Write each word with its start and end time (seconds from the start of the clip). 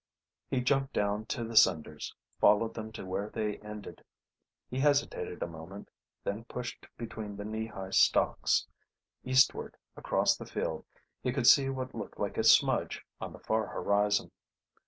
He 0.49 0.61
jumped 0.61 0.93
down 0.93 1.27
to 1.27 1.43
the 1.43 1.55
cinders, 1.55 2.15
followed 2.39 2.73
them 2.73 2.91
to 2.93 3.05
where 3.05 3.29
they 3.29 3.59
ended. 3.59 4.03
He 4.67 4.79
hesitated 4.79 5.43
a 5.43 5.47
moment, 5.47 5.89
then 6.23 6.45
pushed 6.45 6.87
between 6.97 7.35
the 7.37 7.45
knee 7.45 7.67
high 7.67 7.91
stalks. 7.91 8.65
Eastward 9.23 9.77
across 9.95 10.35
the 10.35 10.47
field 10.47 10.85
he 11.21 11.31
could 11.31 11.45
see 11.45 11.69
what 11.69 11.93
looked 11.93 12.19
like 12.19 12.39
a 12.39 12.43
smudge 12.43 13.05
on 13.19 13.31
the 13.31 13.37
far 13.37 13.67
horizon. 13.67 14.31